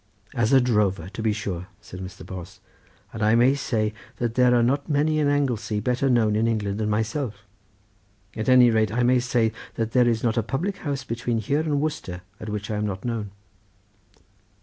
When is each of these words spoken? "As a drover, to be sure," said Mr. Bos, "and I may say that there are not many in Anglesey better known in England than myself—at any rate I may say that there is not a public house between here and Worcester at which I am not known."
"As 0.33 0.51
a 0.51 0.59
drover, 0.59 1.09
to 1.09 1.21
be 1.21 1.31
sure," 1.31 1.67
said 1.79 1.99
Mr. 1.99 2.25
Bos, 2.25 2.59
"and 3.13 3.21
I 3.21 3.35
may 3.35 3.53
say 3.53 3.93
that 4.17 4.33
there 4.33 4.55
are 4.55 4.63
not 4.63 4.89
many 4.89 5.19
in 5.19 5.27
Anglesey 5.27 5.79
better 5.79 6.09
known 6.09 6.35
in 6.35 6.47
England 6.47 6.79
than 6.79 6.89
myself—at 6.89 8.49
any 8.49 8.71
rate 8.71 8.91
I 8.91 9.03
may 9.03 9.19
say 9.19 9.51
that 9.75 9.91
there 9.91 10.07
is 10.09 10.23
not 10.23 10.37
a 10.37 10.41
public 10.41 10.77
house 10.77 11.03
between 11.03 11.37
here 11.37 11.59
and 11.59 11.79
Worcester 11.79 12.23
at 12.39 12.49
which 12.49 12.71
I 12.71 12.77
am 12.77 12.87
not 12.87 13.05
known." 13.05 13.29